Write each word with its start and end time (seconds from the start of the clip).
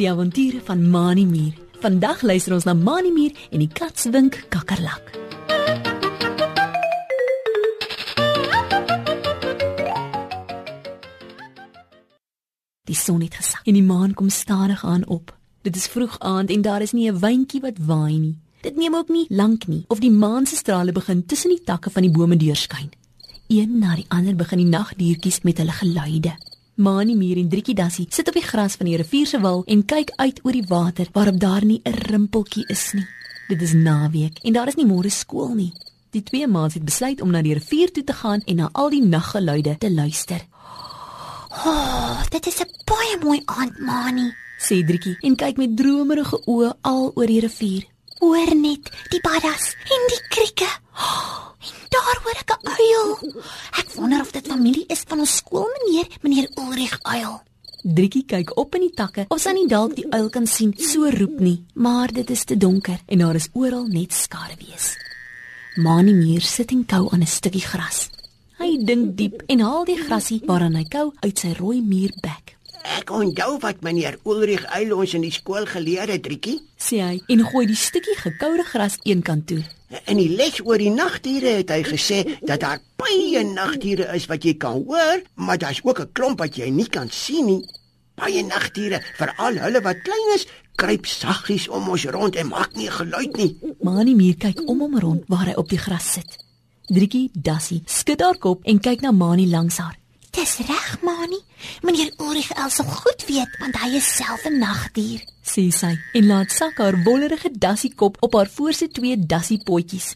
Die 0.00 0.10
avonture 0.10 0.60
van 0.64 0.90
Mani 0.90 1.26
Mier. 1.26 1.52
Vandag 1.80 2.22
luister 2.22 2.54
ons 2.56 2.64
na 2.64 2.74
Mani 2.74 3.10
Mier 3.12 3.32
en 3.50 3.58
die 3.60 3.68
katswink 3.68 4.44
kakkerlak. 4.48 5.10
Die 12.88 12.96
son 12.96 13.20
het 13.20 13.36
gesak 13.38 13.68
en 13.68 13.76
die 13.76 13.84
maan 13.86 14.14
kom 14.14 14.28
stadig 14.28 14.84
aan 14.84 15.06
op. 15.06 15.34
Dit 15.62 15.76
is 15.76 15.86
vroeg 15.86 16.18
aand 16.18 16.50
en 16.50 16.62
daar 16.62 16.82
is 16.82 16.92
nie 16.92 17.10
'n 17.10 17.18
windjie 17.18 17.60
wat 17.60 17.78
waai 17.78 18.18
nie. 18.18 18.38
Dit 18.60 18.76
neem 18.76 18.94
ook 18.94 19.08
nie 19.08 19.26
lank 19.28 19.66
nie 19.66 19.84
of 19.88 19.98
die 19.98 20.10
maan 20.10 20.46
se 20.46 20.56
strale 20.56 20.92
begin 20.92 21.26
tussen 21.26 21.50
die 21.50 21.64
takke 21.64 21.90
van 21.90 22.02
die 22.02 22.10
bome 22.10 22.36
deurskyn. 22.36 22.90
Een 23.50 23.78
na 23.82 23.96
die 23.98 24.06
ander 24.14 24.36
begin 24.38 24.60
die 24.62 24.70
nagdiertjies 24.70 25.40
met 25.42 25.58
hulle 25.58 25.72
geluide. 25.74 26.36
Mani 26.78 27.16
Mier 27.18 27.36
en 27.36 27.48
Driekie 27.50 27.74
Dassie 27.74 28.06
sit 28.08 28.28
op 28.30 28.36
die 28.38 28.44
gras 28.46 28.76
van 28.78 28.86
die 28.86 28.94
rivier 28.96 29.26
se 29.26 29.40
wal 29.42 29.64
en 29.66 29.82
kyk 29.84 30.12
uit 30.22 30.38
oor 30.44 30.54
die 30.54 30.68
water 30.68 31.10
waarop 31.12 31.40
daar 31.40 31.64
nie 31.64 31.80
'n 31.84 31.98
rimpeltjie 32.10 32.64
is 32.68 32.92
nie. 32.92 33.06
Dit 33.48 33.62
is 33.62 33.72
naweek 33.72 34.38
en 34.42 34.52
daar 34.52 34.68
is 34.68 34.76
nie 34.76 34.86
môre 34.86 35.10
skool 35.10 35.54
nie. 35.54 35.72
Die 36.10 36.22
twee 36.22 36.46
maats 36.46 36.74
het 36.74 36.84
besluit 36.84 37.20
om 37.20 37.30
na 37.30 37.42
die 37.42 37.54
rivier 37.54 37.90
toe 37.92 38.04
te 38.04 38.12
gaan 38.12 38.40
en 38.40 38.56
na 38.56 38.68
al 38.72 38.90
die 38.90 39.02
naggeluide 39.02 39.78
te 39.78 39.90
luister. 39.90 40.40
Oh, 41.66 42.22
dit 42.28 42.46
is 42.46 42.60
'n 42.60 42.70
baie 42.84 43.16
mooi 43.22 43.42
aand, 43.44 43.78
Mani. 43.78 44.32
Sê 44.58 44.84
Driekie 44.86 45.16
en 45.20 45.36
kyk 45.36 45.56
met 45.56 45.76
dromerige 45.76 46.42
oë 46.46 46.72
al 46.80 47.12
oor 47.14 47.26
die 47.26 47.40
rivier. 47.40 47.84
Hoor 48.20 48.54
net 48.54 48.90
die 49.10 49.20
paddas 49.20 49.74
en 49.94 50.02
die 50.12 50.22
krieke. 50.28 50.68
Oh, 50.94 51.56
en 51.60 51.86
daar 51.88 52.18
hoor 52.22 52.38
ek 52.42 52.52
'n 52.52 52.68
uil. 52.68 53.42
Ek 53.80 53.88
wonder 53.94 54.20
of 54.20 54.30
dit 54.30 54.46
familie 54.46 54.84
is 54.86 55.02
van 55.08 55.18
ons 55.18 55.36
skoolmeneer, 55.36 56.06
meneer 56.20 56.50
Ulrich 56.54 56.98
Uil. 57.10 57.40
Driekie 57.82 58.26
kyk 58.28 58.52
op 58.60 58.74
in 58.76 58.84
die 58.84 58.94
takke 58.94 59.24
of 59.32 59.40
sy 59.42 59.54
nie 59.56 59.66
dalk 59.66 59.96
die 59.96 60.06
uil 60.12 60.28
kan 60.30 60.46
sien 60.46 60.74
so 60.76 61.08
roep 61.10 61.40
nie, 61.40 61.64
maar 61.74 62.12
dit 62.12 62.28
is 62.30 62.44
te 62.44 62.56
donker 62.60 63.00
en 63.06 63.24
daar 63.24 63.38
is 63.38 63.48
oral 63.56 63.88
net 63.88 64.12
skaduwees. 64.14 64.92
Mani 65.80 66.12
Mier 66.14 66.44
sit 66.44 66.70
en 66.76 66.84
kou 66.86 67.08
aan 67.10 67.22
'n 67.22 67.26
stukkie 67.26 67.66
gras. 67.66 68.10
Hy 68.58 68.84
dink 68.84 69.16
diep 69.16 69.42
en 69.48 69.60
haal 69.60 69.84
die 69.84 69.96
grasie 69.96 70.42
waaraan 70.46 70.76
hy 70.76 70.84
kou 70.84 71.12
uit 71.24 71.38
sy 71.38 71.52
rooi 71.58 71.80
muurbek. 71.80 72.49
Ek 72.82 73.10
onthou 73.12 73.58
wat 73.60 73.82
meneer 73.84 74.16
Ulrich 74.24 74.64
Eil 74.72 74.92
ons 74.96 75.12
in 75.16 75.24
die 75.26 75.34
skool 75.34 75.66
geleer 75.68 76.08
het, 76.08 76.22
Driekie. 76.24 76.60
Sê 76.80 77.00
hy 77.04 77.18
en 77.32 77.42
gooi 77.44 77.66
die 77.68 77.76
stukkie 77.76 78.16
gekoude 78.16 78.64
gras 78.64 78.96
eenkant 79.04 79.46
toe. 79.50 79.60
In 80.06 80.20
die 80.20 80.30
les 80.38 80.60
oor 80.64 80.78
die 80.80 80.92
nagdiere 80.94 81.58
het 81.58 81.72
hy 81.74 81.82
gesê 81.84 82.22
dat 82.46 82.62
daar 82.62 82.80
baie 83.00 83.42
nagdiere 83.44 84.06
is 84.16 84.28
wat 84.30 84.46
jy 84.46 84.54
kan 84.62 84.84
hoor, 84.86 85.20
maar 85.34 85.58
daar's 85.58 85.82
ook 85.84 86.00
'n 86.00 86.12
klomp 86.12 86.38
wat 86.38 86.56
jy 86.56 86.70
nie 86.70 86.88
kan 86.88 87.10
sien 87.10 87.46
nie. 87.46 87.64
Baie 88.16 88.42
nagdiere, 88.44 89.02
veral 89.16 89.58
hulle 89.58 89.80
wat 89.80 90.02
klein 90.02 90.34
is, 90.34 90.46
kruip 90.76 91.06
saggies 91.06 91.68
om 91.68 91.88
ons 91.88 92.04
rond 92.04 92.36
en 92.36 92.48
maak 92.48 92.74
nie 92.76 92.90
geluid 92.90 93.36
nie. 93.36 93.56
Mani 93.82 94.14
Mier 94.14 94.36
kyk 94.36 94.60
om 94.68 94.80
hom 94.80 94.98
rond 94.98 95.24
waar 95.28 95.46
hy 95.46 95.54
op 95.54 95.68
die 95.68 95.78
gras 95.78 96.12
sit. 96.12 96.38
Driekie 96.88 97.30
Dassie 97.34 97.82
skud 97.86 98.20
haar 98.20 98.38
kop 98.38 98.64
en 98.64 98.80
kyk 98.80 99.00
na 99.00 99.12
Mani 99.12 99.46
langs 99.46 99.76
haar. 99.76 99.99
Dis 100.30 100.56
reg, 100.66 100.98
Mani. 101.02 101.40
Meneer 101.82 102.12
Ulrich 102.18 102.52
Uil 102.54 102.70
sal 102.70 102.86
goed 102.86 103.24
weet 103.26 103.56
want 103.60 103.76
hy 103.82 103.96
is 103.98 104.08
self 104.16 104.44
'n 104.46 104.58
nagdier. 104.58 105.20
sê 105.42 105.70
sy 105.72 105.98
en 106.14 106.26
laat 106.26 106.50
sak 106.52 106.78
haar 106.78 107.02
wollerige 107.04 107.50
dassie 107.52 107.94
kop 107.94 108.16
op 108.20 108.34
haar 108.34 108.50
voorste 108.56 108.88
twee 108.88 109.16
dassie 109.18 109.58
potjies. 109.64 110.14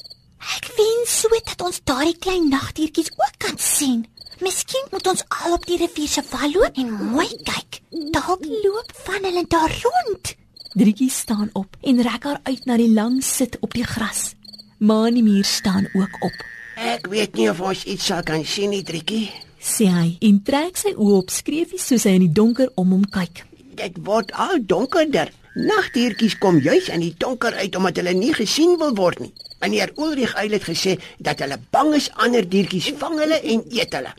Ek 0.57 0.67
wens 0.77 1.21
so 1.21 1.29
dat 1.29 1.61
ons 1.67 1.81
daardie 1.85 2.19
klein 2.19 2.49
nagdiertjies 2.49 3.11
ook 3.17 3.35
kan 3.39 3.59
sien. 3.59 4.07
Miskien 4.41 4.87
moet 4.91 5.07
ons 5.07 5.25
al 5.29 5.53
op 5.53 5.67
die 5.67 5.79
rivier 5.79 6.09
se 6.09 6.23
val 6.23 6.51
loop 6.53 6.77
en 6.77 6.91
mooi 6.93 7.29
kyk. 7.51 7.81
Dalk 7.91 8.45
loop 8.65 8.91
van 9.05 9.25
hulle 9.25 9.45
daar 9.49 9.73
rond. 9.83 10.35
Driekie 10.75 11.11
staan 11.11 11.51
op 11.53 11.77
en 11.83 12.03
rek 12.03 12.25
haar 12.25 12.41
uit 12.43 12.65
na 12.67 12.77
die 12.77 12.91
lang 12.93 13.23
sit 13.25 13.57
op 13.61 13.75
die 13.75 13.85
gras. 13.85 14.35
Mani 14.79 15.23
Mier 15.23 15.45
staan 15.45 15.89
ook 15.95 16.15
op. 16.21 16.37
Ek 16.77 17.07
weet 17.07 17.35
nie 17.35 17.51
of 17.51 17.61
ons 17.61 17.85
iets 17.85 18.05
sal 18.07 18.23
kan 18.23 18.45
sien 18.45 18.71
nie, 18.71 18.83
Driekie. 18.83 19.31
Sê 19.65 19.87
hy 19.89 20.09
en 20.29 20.43
trek 20.45 20.77
sy 20.77 20.91
oë 20.93 21.21
op 21.23 21.31
skreefies 21.33 21.87
soos 21.89 22.05
hy 22.05 22.19
in 22.19 22.27
die 22.27 22.35
donker 22.37 22.69
om 22.81 22.91
hom 22.93 23.07
kyk. 23.09 23.47
Dit 23.79 23.97
word 24.05 24.35
al 24.37 24.59
donkerder. 24.61 25.31
Nagdiertjies 25.55 26.35
kom 26.43 26.59
juis 26.61 26.91
in 26.93 27.01
die 27.01 27.15
donker 27.17 27.55
uit 27.57 27.77
omdat 27.79 28.03
hulle 28.03 28.13
nie 28.19 28.35
gesien 28.37 28.75
wil 28.83 28.93
word 28.99 29.23
nie. 29.25 29.31
Meneer 29.63 29.95
Ulrich 29.97 30.35
Eil 30.37 30.53
het 30.59 30.67
gesê 30.69 30.99
dat 31.17 31.41
hulle 31.41 31.57
bang 31.73 31.95
is 31.97 32.11
ander 32.21 32.45
diertjies 32.45 32.91
vang 33.01 33.17
hulle 33.23 33.39
en 33.41 33.63
eet 33.73 33.97
hulle. 33.97 34.13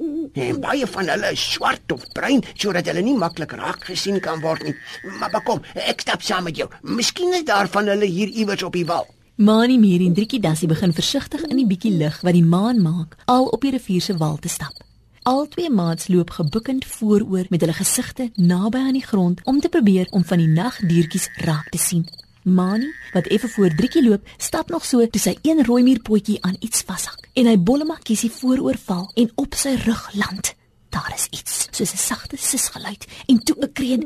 En 0.48 0.62
baie 0.64 0.88
van 0.96 1.12
hulle 1.14 1.30
is 1.36 1.44
swart 1.52 1.94
of 1.94 2.08
bruin 2.18 2.42
sodat 2.56 2.90
hulle 2.90 3.04
nie 3.06 3.18
maklik 3.20 3.54
raak 3.60 3.86
gesien 3.92 4.18
kan 4.26 4.42
word 4.42 4.66
nie. 4.66 4.74
Maar, 5.20 5.30
maar 5.36 5.46
kom, 5.46 5.62
ek 5.76 6.02
stap 6.08 6.26
saam 6.26 6.50
met 6.50 6.58
jou. 6.58 6.72
Miskien 6.82 7.38
is 7.38 7.46
daar 7.46 7.70
van 7.70 7.94
hulle 7.94 8.10
hier 8.10 8.34
iewers 8.34 8.66
op 8.66 8.74
die 8.74 8.88
wal. 8.90 9.06
Mani 9.38 9.78
Mier 9.78 10.02
en 10.08 10.18
Driekie 10.18 10.42
Dassie 10.42 10.72
begin 10.72 10.96
versigtig 10.96 11.46
in 11.52 11.62
die 11.62 11.70
bietjie 11.70 11.94
lig 12.00 12.18
wat 12.24 12.34
die 12.34 12.46
maan 12.56 12.82
maak, 12.82 13.14
al 13.30 13.52
op 13.52 13.62
die 13.62 13.76
rivier 13.78 14.02
se 14.02 14.18
wal 14.18 14.42
te 14.42 14.50
stap. 14.50 14.85
Al 15.26 15.48
twee 15.48 15.70
maats 15.70 16.08
loop 16.08 16.30
gebukkend 16.30 16.86
vooroor 16.86 17.46
met 17.50 17.62
hulle 17.64 17.74
gesigte 17.74 18.28
naby 18.36 18.78
aan 18.78 18.94
die 18.94 19.06
grond 19.06 19.40
om 19.44 19.60
te 19.60 19.70
probeer 19.70 20.08
om 20.14 20.26
van 20.26 20.38
die 20.38 20.48
nagdiertjies 20.48 21.26
raak 21.42 21.70
te 21.74 21.80
sien. 21.82 22.04
Mani, 22.44 22.92
wat 23.14 23.26
effe 23.34 23.48
voor 23.48 23.74
Driekie 23.74 24.04
loop, 24.06 24.28
stap 24.38 24.70
nog 24.70 24.86
so 24.86 25.08
toe 25.10 25.22
sy 25.22 25.34
een 25.42 25.64
rooi 25.66 25.82
muurpotjie 25.84 26.38
aan 26.46 26.60
iets 26.60 26.86
vashak 26.86 27.26
en 27.34 27.50
hy 27.50 27.58
bollemakkies 27.58 28.28
vooroor 28.38 28.78
val 28.86 29.10
en 29.16 29.32
op 29.42 29.58
sy 29.58 29.74
rug 29.88 30.06
land. 30.14 30.54
Daar 30.94 31.10
is 31.16 31.26
iets, 31.32 31.68
soos 31.72 31.94
'n 31.98 32.06
sagte 32.06 32.38
sisgeluid 32.38 33.06
en 33.26 33.44
toe 33.44 33.58
'n 33.66 33.72
kreun. 33.74 34.06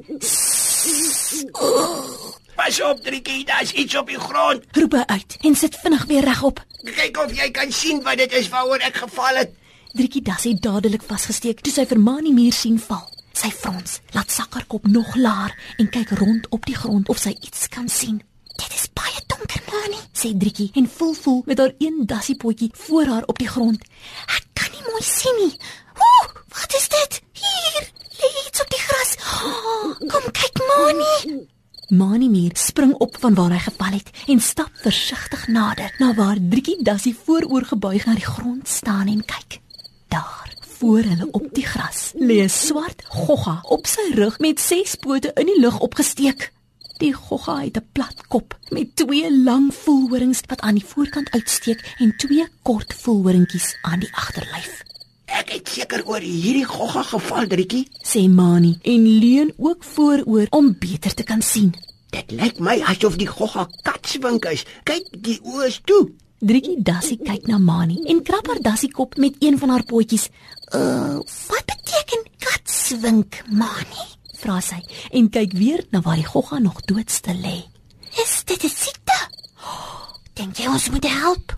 Pas 2.55 2.81
op, 2.81 3.03
Driekie, 3.03 3.45
daar's 3.45 3.71
iets 3.71 3.95
op 3.95 4.07
die 4.07 4.19
grond. 4.19 4.63
Roep 4.71 4.91
hy 4.91 5.03
uit 5.05 5.37
en 5.41 5.55
sit 5.55 5.75
vinnig 5.75 6.05
weer 6.05 6.23
regop. 6.23 6.65
Kyk 6.83 7.17
of 7.25 7.35
jy 7.35 7.51
kan 7.51 7.71
sien 7.71 8.03
wat 8.03 8.17
dit 8.17 8.31
is 8.31 8.49
waaroor 8.49 8.79
ek 8.79 8.95
geval 8.95 9.35
het. 9.35 9.51
Driekie 9.89 10.21
Dassie 10.21 10.53
dadelik 10.53 11.01
vasgesteek 11.01 11.63
toe 11.65 11.71
sy 11.73 11.83
vir 11.89 11.97
Mani 11.97 12.29
Mier 12.29 12.53
sien 12.53 12.75
val. 12.77 13.07
Sy 13.33 13.49
frons, 13.49 13.95
laat 14.13 14.29
sak 14.29 14.53
haar 14.53 14.67
kop 14.69 14.85
nog 14.85 15.15
laer 15.17 15.55
en 15.81 15.87
kyk 15.89 16.11
rond 16.19 16.45
op 16.53 16.65
die 16.69 16.75
grond 16.77 17.09
of 17.09 17.17
sy 17.17 17.31
iets 17.33 17.65
kan 17.73 17.87
sien. 17.89 18.19
Dit 18.53 18.75
is 18.75 18.85
baie 18.93 19.23
donker, 19.31 19.63
Mani. 19.71 19.97
Sê 20.13 20.29
Driekie 20.37 20.69
en 20.77 20.85
voel 20.85 21.15
voel 21.17 21.39
met 21.47 21.57
haar 21.57 21.73
een 21.81 22.03
dassiepotjie 22.05 22.69
voor 22.85 23.09
haar 23.09 23.25
op 23.33 23.41
die 23.41 23.47
grond. 23.49 23.81
Ek 24.29 24.45
kan 24.61 24.69
nie 24.75 24.85
mooi 24.91 25.01
sien 25.07 25.39
nie. 25.41 25.55
Ooh, 25.97 26.27
wat 26.53 26.75
is 26.77 26.85
dit? 26.93 27.17
Hier, 27.41 27.87
lê 28.19 28.29
iets 28.43 28.61
op 28.61 28.69
die 28.69 28.83
gras. 28.83 29.15
Oh, 29.39 29.95
kom 30.11 30.27
kyk, 30.29 30.61
Mani. 30.69 31.39
Mani 31.89 32.29
Mier 32.29 32.53
spring 32.53 32.93
op 33.01 33.17
van 33.23 33.33
waar 33.33 33.55
hy 33.57 33.63
geval 33.65 33.97
het 33.97 34.13
en 34.27 34.39
stap 34.39 34.69
versigtig 34.83 35.47
nader 35.47 35.95
na 35.97 36.11
waar 36.13 36.37
Driekie 36.37 36.77
Dassie 36.85 37.15
vooroor 37.23 37.65
gebuig 37.73 38.05
na 38.05 38.13
die 38.19 38.29
grond 38.29 38.69
staan 38.69 39.09
en 39.09 39.25
kyk. 39.25 39.57
Daar, 40.09 40.53
voor 40.77 40.99
hulle 40.99 41.27
op 41.31 41.47
die 41.51 41.65
gras, 41.65 42.11
lê 42.15 42.37
'n 42.43 42.49
swart 42.49 43.03
gogga 43.07 43.59
op 43.75 43.87
sy 43.87 44.05
rug 44.13 44.39
met 44.39 44.59
ses 44.59 44.95
pote 44.95 45.31
in 45.33 45.45
die 45.45 45.59
lug 45.59 45.79
opgesteek. 45.79 46.51
Die 46.97 47.13
gogga 47.13 47.55
het 47.59 47.77
'n 47.77 47.89
plat 47.91 48.27
kop 48.27 48.57
met 48.69 48.95
twee 48.95 49.29
lang 49.43 49.73
voelhorings 49.73 50.41
wat 50.47 50.59
aan 50.59 50.73
die 50.75 50.85
voorkant 50.85 51.31
uitsteek 51.31 51.95
en 51.97 52.17
twee 52.17 52.47
kort 52.61 52.93
voelhoringkies 52.93 53.77
aan 53.81 53.99
die 53.99 54.15
agterlyf. 54.15 54.83
Ek 55.25 55.49
het 55.49 55.69
seker 55.69 56.01
oor 56.07 56.19
hierdie 56.19 56.65
gogga 56.65 57.03
geval, 57.03 57.47
Driekie. 57.47 57.87
Sê 58.01 58.29
Mani 58.29 58.77
en 58.81 59.07
leun 59.19 59.53
ook 59.57 59.83
vooroor 59.83 60.47
om 60.49 60.75
beter 60.79 61.13
te 61.13 61.23
kan 61.23 61.41
sien. 61.41 61.75
Dit 62.09 62.31
lyk 62.31 62.59
my 62.59 62.81
asof 62.81 63.15
die 63.15 63.27
gogga 63.27 63.67
katswink 63.81 64.45
is. 64.45 64.65
Kyk, 64.83 65.05
die 65.13 65.39
oë 65.43 65.67
is 65.67 65.81
toe. 65.85 66.09
Driekie 66.39 66.77
Dassie 66.79 67.17
kyk 67.19 67.47
na 67.51 67.57
Mani 67.59 67.97
en 68.07 68.21
krap 68.23 68.47
haar 68.47 68.61
dassie 68.63 68.91
kop 68.95 69.17
met 69.19 69.35
een 69.43 69.57
van 69.59 69.73
haar 69.73 69.83
potjies. 69.83 70.29
Uh, 70.71 71.19
wat 71.49 71.65
beteken 71.67 72.23
katswink, 72.39 73.41
Mani? 73.51 74.05
Vra 74.39 74.61
sy 74.63 74.79
en 75.11 75.27
kyk 75.29 75.51
weer 75.59 75.83
na 75.91 75.99
waar 76.05 76.15
die 76.15 76.27
gogga 76.27 76.61
nog 76.63 76.79
doodstil 76.87 77.41
lê. 77.43 77.57
Is 78.23 78.43
dit 78.45 78.63
'n 78.63 78.69
siekte? 78.71 79.17
Oh, 79.59 80.15
Dink 80.33 80.55
jy 80.57 80.67
ons 80.67 80.89
moet 80.89 81.03
help? 81.07 81.57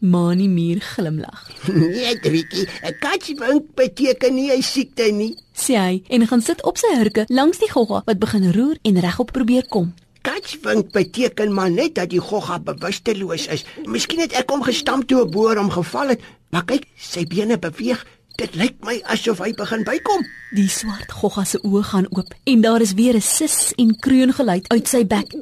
Mani 0.00 0.48
Mier 0.48 0.80
glimlag. 0.80 1.48
Nee, 1.72 2.18
Driekie, 2.20 2.68
'n 2.84 2.98
katswink 3.00 3.74
beteken 3.74 4.34
nie 4.34 4.52
'n 4.52 4.62
siekte 4.62 5.08
nie. 5.10 5.38
Sê 5.56 5.74
hy 5.74 6.02
en 6.08 6.26
gaan 6.26 6.42
sit 6.42 6.62
op 6.62 6.76
sy 6.76 6.92
hurke 6.96 7.24
langs 7.28 7.58
die 7.58 7.70
gogga 7.70 8.02
wat 8.04 8.18
begin 8.18 8.52
roer 8.52 8.76
en 8.82 9.00
regop 9.00 9.32
probeer 9.32 9.66
kom. 9.68 9.94
Katswink 10.28 10.92
beteken 10.92 11.54
maar 11.54 11.70
net 11.70 11.94
dat 11.94 12.10
die 12.10 12.20
gogga 12.20 12.58
bewusteloos 12.60 13.46
is. 13.46 13.64
Miskien 13.88 14.20
het 14.20 14.34
ek 14.36 14.50
hom 14.52 14.62
gestamp 14.66 15.08
toe 15.08 15.24
'n 15.24 15.30
boer 15.32 15.56
hom 15.56 15.70
geval 15.72 16.12
het, 16.12 16.20
maar 16.52 16.64
kyk, 16.64 16.84
sy 16.96 17.24
bene 17.24 17.56
beweeg. 17.58 18.04
Dit 18.36 18.54
lyk 18.54 18.76
my 18.84 19.00
asof 19.02 19.38
hy 19.38 19.52
begin 19.52 19.84
bykom. 19.84 20.26
Die 20.54 20.68
swart 20.68 21.12
gogga 21.12 21.44
se 21.44 21.58
oë 21.64 21.82
gaan 21.82 22.06
oop 22.10 22.34
en 22.44 22.60
daar 22.60 22.80
is 22.80 22.92
weer 22.92 23.16
'n 23.16 23.20
sis 23.20 23.72
en 23.76 23.96
kreun 23.98 24.32
geluid 24.32 24.68
uit 24.68 24.88
sy 24.88 25.06
bek. 25.06 25.32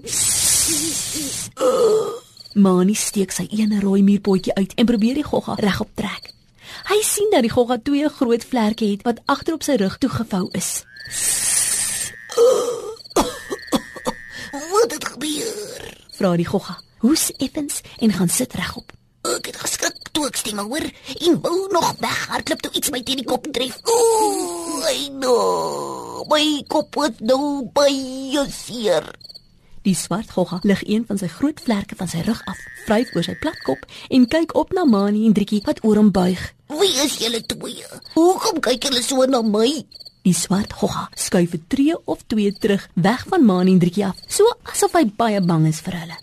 Mani 2.54 2.94
steek 2.94 3.32
sy 3.32 3.46
een 3.50 3.80
rooi 3.80 4.02
muurpotjie 4.02 4.54
uit 4.54 4.72
en 4.74 4.86
probeer 4.86 5.14
die 5.14 5.24
gogga 5.24 5.54
regop 5.54 5.90
trek. 5.94 6.30
Hy 6.88 7.02
sien 7.02 7.28
dat 7.30 7.42
die 7.42 7.50
gogga 7.50 7.78
twee 7.82 8.08
groot 8.08 8.44
vlerke 8.44 8.84
het 8.84 9.02
wat 9.02 9.20
agter 9.24 9.54
op 9.54 9.62
sy 9.62 9.74
rug 9.74 9.98
toegevou 9.98 10.48
is. 10.52 10.84
Het 14.86 15.04
gebeur? 15.04 15.94
Vra 16.16 16.36
die 16.36 16.46
gogga. 16.46 16.78
Hoes 16.98 17.32
effens 17.36 17.80
en 17.98 18.12
gaan 18.12 18.28
sit 18.28 18.52
regop. 18.54 18.92
Ek 19.26 19.48
het 19.50 19.56
geskrik 19.58 19.96
toe 20.14 20.28
ek 20.28 20.38
stemme 20.38 20.62
hoor 20.62 20.84
en 21.26 21.40
wou 21.42 21.56
nog 21.74 21.88
weghardloop 22.00 22.62
toe 22.62 22.72
iets 22.78 22.92
my 22.94 23.02
teen 23.02 23.20
die 23.20 23.26
kop 23.26 23.48
tref. 23.52 23.76
Ooh, 23.90 24.86
ai 24.86 25.08
no. 25.10 25.34
My 26.30 26.62
kop 26.70 26.94
het 27.02 27.20
nou 27.20 27.66
baie 27.74 28.46
seer. 28.52 29.10
Die 29.86 29.94
swart 29.94 30.30
gogga 30.34 30.58
lig 30.62 30.82
een 30.86 31.04
van 31.06 31.18
sy 31.18 31.28
groot 31.30 31.60
vlerke 31.62 31.98
van 31.98 32.08
sy 32.10 32.22
rug 32.26 32.40
af, 32.50 32.58
vryf 32.86 33.12
oor 33.14 33.26
sy 33.26 33.36
plat 33.42 33.58
kop 33.66 33.84
en 34.10 34.24
kyk 34.30 34.54
op 34.58 34.72
na 34.74 34.86
Mani 34.86 35.26
en 35.26 35.34
Driekie 35.34 35.62
wat 35.66 35.82
oor 35.84 36.00
hom 36.00 36.10
buig. 36.14 36.42
Wie 36.78 36.94
is 37.04 37.18
julle 37.22 37.42
twee? 37.46 37.86
Hoekom 38.14 38.62
kyk 38.62 38.88
julle 38.88 39.02
so 39.02 39.26
na 39.30 39.42
my? 39.42 39.68
Die 40.26 40.34
swart 40.34 40.72
gogga 40.74 41.04
skuif 41.14 41.52
'n 41.54 41.64
tree 41.68 41.94
of 42.04 42.22
twee 42.26 42.52
terug 42.52 42.88
weg 42.94 43.24
van 43.28 43.44
Mani 43.44 43.72
en 43.72 43.78
Driekie 43.78 44.06
af, 44.06 44.16
so 44.26 44.42
asof 44.62 44.92
hy 44.92 45.04
baie 45.16 45.40
bang 45.40 45.66
is 45.66 45.80
vir 45.80 45.94
hulle. 46.00 46.16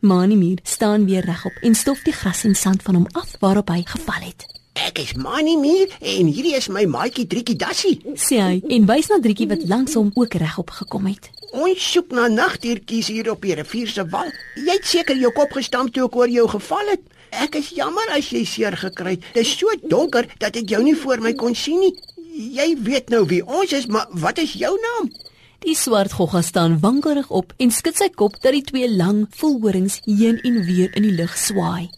Mani 0.00 0.36
Mier 0.36 0.58
staan 0.62 1.06
weer 1.06 1.24
regop 1.24 1.56
en 1.62 1.74
stof 1.74 2.02
die 2.04 2.12
gras 2.12 2.44
en 2.44 2.54
sand 2.54 2.82
van 2.82 2.94
hom 2.94 3.06
af 3.12 3.34
waarop 3.40 3.68
hy 3.68 3.82
geval 3.84 4.22
het. 4.22 4.46
Ek 4.74 4.98
is 4.98 5.14
Mani 5.14 5.56
Mier 5.56 5.88
en 6.00 6.26
hierdie 6.26 6.54
is 6.54 6.68
my 6.68 6.84
maatjie 6.84 7.26
Driekie 7.26 7.56
Dassie. 7.56 7.98
Sê 8.14 8.38
hy 8.38 8.62
en 8.68 8.86
wys 8.86 9.08
na 9.08 9.18
Driekie 9.18 9.48
wat 9.48 9.66
langs 9.66 9.94
hom 9.94 10.10
ook 10.14 10.34
regop 10.34 10.70
gekom 10.70 11.06
het. 11.06 11.30
Ons 11.50 11.92
soek 11.92 12.12
na 12.14 12.28
nagdiertjies 12.28 13.08
hier 13.08 13.30
op 13.32 13.42
die 13.42 13.54
rivier 13.54 13.88
se 13.88 14.04
wal. 14.06 14.30
Jy 14.54 14.70
het 14.70 14.86
seker 14.86 15.16
jou 15.16 15.32
kop 15.32 15.50
gestamp 15.58 15.92
toe 15.92 16.06
ek 16.06 16.16
oor 16.16 16.28
jou 16.28 16.46
geval 16.48 16.94
het. 16.94 17.02
Ek 17.30 17.58
is 17.58 17.74
jammer 17.74 18.06
as 18.14 18.30
jy 18.30 18.44
seer 18.44 18.76
gekry 18.76 19.18
het. 19.18 19.26
Dit 19.34 19.42
is 19.42 19.58
so 19.58 19.66
donker 19.82 20.30
dat 20.38 20.56
ek 20.56 20.70
jou 20.70 20.82
nie 20.82 20.94
voor 20.94 21.18
my 21.18 21.34
kon 21.34 21.54
sien 21.54 21.80
nie. 21.80 21.96
Jy 22.38 22.76
weet 22.86 23.08
nou 23.10 23.24
wie 23.26 23.40
ons 23.42 23.72
is, 23.74 23.88
maar 23.90 24.06
wat 24.22 24.38
is 24.38 24.52
jou 24.54 24.70
naam? 24.78 25.08
Die 25.66 25.74
swart 25.74 26.12
gogga 26.14 26.38
staan 26.46 26.76
wankelrig 26.78 27.32
op 27.34 27.50
en 27.58 27.72
skud 27.74 27.96
sy 27.98 28.06
kop 28.14 28.36
dat 28.44 28.54
die 28.54 28.62
twee 28.62 28.86
lang 28.86 29.24
volhorings 29.40 29.96
heen 30.04 30.36
en 30.46 30.60
weer 30.68 30.92
in 30.94 31.02
die 31.02 31.16
lug 31.18 31.32
swaai. 31.34 31.88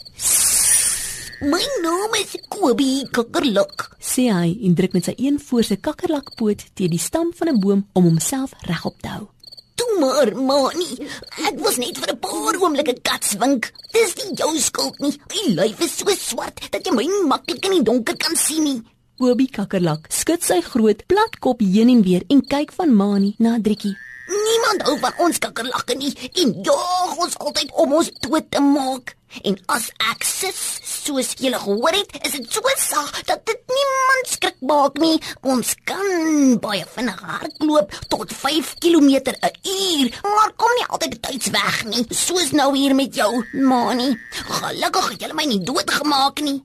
My 1.45 1.61
naam 1.85 2.17
is 2.17 2.39
Kobie 2.49 3.05
Kakkerlak. 3.13 3.91
Sê 4.01 4.31
hy 4.33 4.55
en 4.65 4.79
druk 4.79 4.97
met 4.97 5.11
sy 5.11 5.15
een 5.21 5.37
voorste 5.45 5.77
kakkerlakpoot 5.77 6.65
teen 6.73 6.95
die 6.95 7.03
stam 7.05 7.35
van 7.37 7.53
'n 7.53 7.61
boom 7.61 7.85
om 7.93 8.09
homself 8.09 8.57
regop 8.65 8.97
te 9.03 9.13
hou. 9.13 9.29
Toe 9.77 9.99
maar, 10.01 10.33
manie. 10.37 11.05
Ek 11.49 11.61
was 11.61 11.77
net 11.77 11.99
vir 11.99 12.15
'n 12.15 12.19
paar 12.19 12.57
oomblikke 12.57 12.97
katswink. 13.03 13.73
Dis 13.93 14.17
nie 14.17 14.37
jou 14.41 14.57
skuld 14.59 14.99
nie. 15.01 15.21
My 15.29 15.55
lyf 15.61 15.85
is 15.85 15.99
so 15.99 16.09
swart 16.17 16.71
dat 16.71 16.87
jy 16.87 16.93
my 16.95 17.05
nie 17.05 17.27
maklik 17.29 17.65
in 17.65 17.73
die 17.73 17.85
donker 17.85 18.17
kan 18.17 18.37
sien 18.37 18.65
nie. 18.65 18.83
Bobie 19.21 19.51
kakkerlak 19.53 20.07
skud 20.09 20.41
sy 20.41 20.63
groot 20.65 21.03
plat 21.05 21.35
kop 21.45 21.61
heen 21.61 21.91
en 21.93 21.99
weer 22.07 22.23
en 22.33 22.39
kyk 22.41 22.71
van 22.73 22.95
Mani 22.97 23.35
na 23.45 23.59
Driekie. 23.61 23.93
Niemand 24.33 24.87
hou 24.87 24.95
van 25.03 25.19
ons 25.21 25.41
kakkerlakke 25.45 25.97
nie 26.01 26.13
en 26.41 26.55
jaag 26.65 27.19
ons 27.27 27.37
altyd 27.45 27.75
om 27.85 27.93
ons 27.99 28.09
dood 28.25 28.49
te 28.49 28.63
maak. 28.65 29.13
En 29.45 29.59
as 29.77 29.91
ek 30.09 30.25
sis, 30.25 30.63
soos 30.89 31.35
julle 31.37 31.61
gehoor 31.61 31.99
het, 31.99 32.17
is 32.25 32.39
dit 32.39 32.49
so 32.57 32.73
sag 32.81 33.21
dat 33.29 33.45
dit 33.51 33.61
niemand 33.75 34.33
skrik 34.33 34.57
maak 34.73 34.97
nie. 35.05 35.21
Ons 35.45 35.77
kan 35.85 36.57
baie 36.65 36.89
vinnig 36.97 37.21
hardloop 37.21 37.93
tot 38.09 38.33
5 38.41 38.75
km 38.81 39.37
'n 39.37 39.53
uur, 39.77 40.07
maar 40.25 40.57
kom 40.57 40.73
nie 40.81 40.89
altyd 40.89 41.21
tyds 41.29 41.53
weg 41.53 41.85
nie, 41.93 42.07
soos 42.09 42.57
nou 42.57 42.73
hier 42.73 42.95
met 42.95 43.15
jou, 43.15 43.45
Mani. 43.53 44.17
Gelukkig 44.49 45.11
het 45.13 45.21
julle 45.21 45.35
my 45.37 45.45
nie 45.45 45.61
doodgemaak 45.61 46.41
nie. 46.41 46.63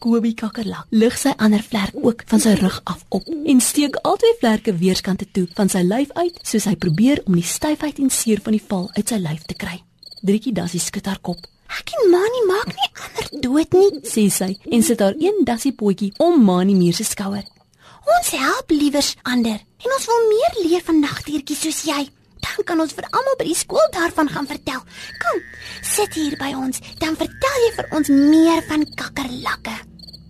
Kobie 0.00 0.32
kakkerlak 0.32 0.86
lig 0.96 1.16
sy 1.20 1.34
ander 1.44 1.60
vlerk 1.60 1.92
ook 2.00 2.22
van 2.30 2.40
sy 2.40 2.54
rug 2.56 2.78
af 2.88 3.02
op 3.12 3.26
en 3.28 3.58
steek 3.60 3.98
albei 4.08 4.30
vlerke 4.40 4.72
weerskante 4.80 5.26
toe 5.28 5.42
van 5.58 5.68
sy 5.68 5.82
lyf 5.84 6.14
uit 6.16 6.38
soos 6.40 6.64
hy 6.70 6.72
probeer 6.80 7.20
om 7.28 7.36
die 7.36 7.44
styfheid 7.44 8.00
en 8.00 8.08
seer 8.08 8.40
van 8.40 8.56
die 8.56 8.62
val 8.70 8.86
uit 8.96 9.12
sy 9.12 9.18
lyf 9.20 9.42
te 9.44 9.58
kry. 9.60 9.76
Driekie 10.24 10.54
dassie 10.56 10.80
skud 10.80 11.04
haar 11.04 11.20
kop. 11.20 11.44
Ek 11.76 11.92
en 11.98 12.08
Mani 12.14 12.40
maak 12.48 12.72
nie 12.72 12.88
ander 13.04 13.28
dood 13.44 13.76
nie. 13.76 13.90
sê 14.08 14.24
sy 14.32 14.48
en 14.72 14.86
sit 14.88 15.04
haar 15.04 15.20
een 15.20 15.44
dassie 15.44 15.74
potjie 15.76 16.14
om 16.16 16.40
Mani 16.48 16.78
Muur 16.80 16.96
se 16.96 17.04
skouer. 17.04 17.44
Ons 18.16 18.32
help 18.40 18.72
liewers 18.72 19.12
ander 19.28 19.60
en 19.60 19.96
ons 19.98 20.08
wil 20.08 20.26
meer 20.32 20.58
leer 20.62 20.86
van 20.88 21.04
nagdiertjies 21.04 21.66
soos 21.66 21.82
jy. 21.90 22.08
Dan 22.40 22.64
kan 22.64 22.80
ons 22.80 22.96
vir 22.96 23.04
almal 23.12 23.36
by 23.36 23.50
die 23.50 23.60
skool 23.66 23.84
daarvan 23.92 24.32
gaan 24.32 24.48
vertel. 24.48 24.80
Kom, 25.20 25.44
sit 25.84 26.16
hier 26.16 26.40
by 26.40 26.54
ons, 26.56 26.80
dan 27.04 27.20
vertel 27.20 27.62
jy 27.68 27.70
vir 27.76 27.94
ons 28.00 28.08
meer 28.16 28.64
van 28.72 28.88
kakkerlakke. 28.96 29.76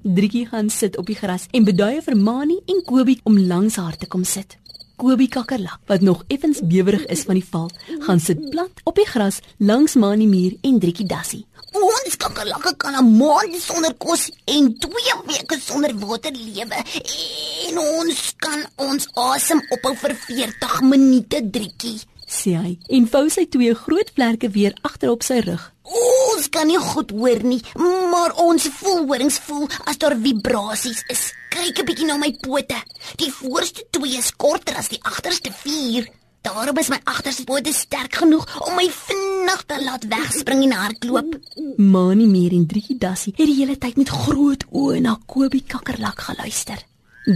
Driekie 0.02 0.47
gaan 0.47 0.70
sit 0.70 0.97
op 0.97 1.05
die 1.06 1.14
gras 1.14 1.43
en 1.52 1.64
beduie 1.64 2.00
vir 2.00 2.17
Mani 2.17 2.55
en 2.73 2.79
Kobie 2.88 3.19
om 3.29 3.37
langs 3.37 3.75
haar 3.76 3.99
te 4.00 4.06
kom 4.08 4.23
sit. 4.25 4.56
Kobie 4.97 5.29
kakkerlak, 5.29 5.82
wat 5.88 6.00
nog 6.00 6.23
effens 6.29 6.62
bewerig 6.64 7.05
is 7.12 7.26
van 7.29 7.37
die 7.37 7.44
val, 7.44 7.69
gaan 8.06 8.20
sit 8.20 8.41
plat 8.50 8.81
op 8.88 8.97
die 8.97 9.05
gras 9.05 9.43
langs 9.58 9.99
Mani 10.00 10.25
Muur 10.26 10.56
en 10.64 10.79
Driekie 10.81 11.05
Dassie. 11.08 11.43
Ons 11.76 12.17
kakkerlakke 12.17 12.73
kan 12.76 12.97
'n 12.97 13.17
maand 13.19 13.61
sonder 13.61 13.94
kos 13.94 14.31
en 14.44 14.73
2 14.79 15.14
weke 15.26 15.61
sonder 15.61 15.93
water 15.99 16.32
lewe. 16.32 16.79
En 17.69 17.79
ons 17.79 18.35
kan 18.37 18.61
ons 18.76 19.08
asem 19.14 19.61
ophou 19.70 19.94
vir 19.96 20.14
40 20.17 20.81
minute, 20.81 21.50
Driekie. 21.50 22.00
sê 22.26 22.55
hy 22.56 22.79
en 22.88 23.06
vou 23.06 23.29
sy 23.29 23.46
twee 23.46 23.75
groot 23.75 24.11
vlerke 24.14 24.49
weer 24.50 24.75
agterop 24.82 25.23
sy 25.23 25.41
rug. 25.41 25.73
Ons 25.82 26.09
kan 26.50 26.67
nie 26.67 26.79
goed 26.79 27.11
hoor 27.11 27.43
nie, 27.47 27.61
maar 28.12 28.35
ons 28.43 28.69
voelhorings 28.81 29.38
voel 29.47 29.69
as 29.85 29.99
daar 30.02 30.17
vibrasies 30.19 31.05
is. 31.08 31.32
Kyk 31.50 31.79
'n 31.81 31.87
bietjie 31.87 32.06
na 32.06 32.17
my 32.17 32.32
pote. 32.41 32.79
Die 33.17 33.32
voorste 33.32 33.85
twee 33.91 34.19
is 34.19 34.37
korter 34.37 34.76
as 34.76 34.88
die 34.88 35.02
agterste 35.02 35.50
vier. 35.52 36.08
Daarom 36.43 36.79
is 36.79 36.88
my 36.88 37.00
agterste 37.05 37.44
pote 37.44 37.73
sterk 37.73 38.14
genoeg 38.14 38.47
om 38.67 38.75
my 38.75 38.87
vinnig 38.88 39.64
te 39.67 39.76
laat 39.85 40.06
wegspring 40.08 40.62
en 40.64 40.73
hardloop. 40.73 41.35
Mani 41.76 42.26
Muur 42.26 42.53
en 42.53 42.67
Driekie 42.67 42.99
Dassie 42.99 43.35
het 43.37 43.46
die 43.46 43.56
hele 43.56 43.76
tyd 43.79 43.96
met 43.96 44.08
groot 44.08 44.64
oë 44.70 45.00
na 45.00 45.19
Kobie 45.26 45.64
kakkerlak 45.67 46.20
geluister. 46.20 46.81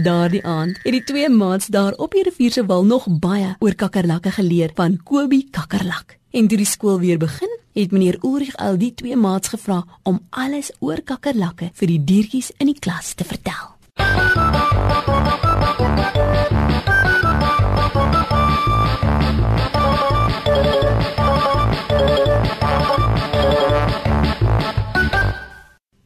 Daardie 0.03 0.41
aand 0.45 0.79
het 0.83 0.91
die 0.91 1.03
twee 1.03 1.29
maats 1.29 1.67
daar 1.67 1.93
op 2.01 2.17
die 2.17 2.23
rivier 2.25 2.51
se 2.51 2.65
wal 2.65 2.85
nog 2.85 3.05
baie 3.21 3.53
oor 3.59 3.75
kakkerlakke 3.75 4.31
geleer 4.31 4.71
van 4.75 4.97
Kobie 5.03 5.47
kakkerlak. 5.51 6.17
En 6.31 6.47
toe 6.47 6.57
die 6.57 6.65
skool 6.65 6.99
weer 6.99 7.21
begin, 7.21 7.51
het 7.81 7.91
meneer 7.91 8.17
Ulrich 8.23 8.55
al 8.55 8.77
die 8.77 8.93
twee 8.93 9.15
maats 9.15 9.51
gevra 9.51 9.83
om 10.03 10.21
alles 10.29 10.71
oor 10.79 11.01
kakkerlakke 11.03 11.69
vir 11.73 11.91
die 11.91 12.03
diertjies 12.03 12.51
in 12.57 12.71
die 12.71 12.79
klas 12.79 13.13
te 13.13 13.27
vertel. 13.27 13.73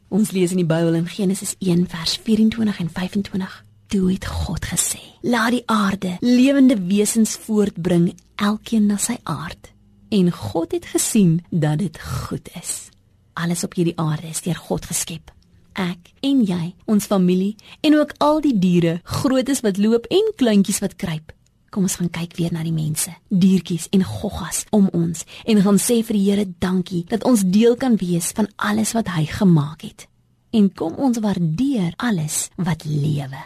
Ons 0.10 0.34
lees 0.34 0.52
in 0.52 0.60
die 0.60 0.68
Bybel 0.68 0.98
in 0.98 1.08
Genesis 1.08 1.56
1 1.62 1.86
vers 1.88 2.18
24 2.26 2.80
en 2.80 2.90
25. 2.90 3.64
Toe 3.90 4.12
het 4.12 4.26
God 4.26 4.66
gesê: 4.66 5.00
"Laat 5.22 5.52
die 5.52 5.64
aarde 5.66 6.18
lewende 6.20 6.82
wesens 6.82 7.38
voortbring, 7.38 8.16
elkeen 8.36 8.86
na 8.86 8.98
sy 8.98 9.18
aard." 9.24 9.78
En 10.10 10.32
God 10.32 10.72
het 10.72 10.86
gesien 10.86 11.44
dat 11.50 11.78
dit 11.78 12.00
goed 12.02 12.50
is. 12.62 12.90
Alles 13.34 13.64
op 13.64 13.74
hierdie 13.74 13.98
aarde 14.00 14.28
is 14.28 14.42
deur 14.42 14.56
God 14.56 14.86
geskep. 14.86 15.32
Ek 15.74 16.10
en 16.26 16.42
jy, 16.44 16.74
ons 16.90 17.06
familie 17.06 17.56
en 17.86 17.96
ook 17.96 18.16
al 18.18 18.42
die 18.42 18.56
diere, 18.58 19.00
grootes 19.04 19.62
wat 19.62 19.78
loop 19.78 20.10
en 20.10 20.32
kleintjies 20.36 20.82
wat 20.82 20.96
kruip. 21.00 21.32
Kom 21.70 21.86
ons 21.86 22.00
gaan 22.02 22.10
kyk 22.10 22.34
weer 22.40 22.54
na 22.54 22.64
die 22.66 22.74
mense, 22.74 23.14
diertjies 23.30 23.86
en 23.94 24.04
goggas 24.04 24.64
om 24.74 24.90
ons 24.98 25.26
en 25.46 25.62
gaan 25.62 25.78
sê 25.78 26.00
vir 26.06 26.18
die 26.18 26.26
Here 26.26 26.46
dankie 26.58 27.04
dat 27.12 27.24
ons 27.30 27.46
deel 27.46 27.78
kan 27.78 28.00
wees 28.02 28.32
van 28.34 28.50
alles 28.58 28.96
wat 28.98 29.12
hy 29.14 29.28
gemaak 29.30 29.86
het. 29.86 30.08
En 30.50 30.72
kom 30.74 30.98
ons 30.98 31.22
waardeer 31.22 31.94
alles 32.02 32.48
wat 32.58 32.88
lewe. 32.90 33.44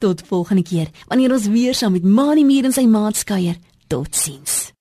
Tot 0.00 0.24
volgende 0.24 0.64
keer 0.64 0.88
wanneer 1.10 1.36
ons 1.36 1.50
weer 1.52 1.76
saam 1.76 1.92
met 1.92 2.04
Mani 2.04 2.44
Mier 2.48 2.64
en 2.64 2.72
sy 2.72 2.88
maat 2.88 3.20
kuier. 3.28 3.60
Totsiens. 3.86 4.75